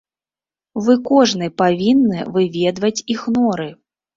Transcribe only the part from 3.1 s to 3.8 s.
іх норы!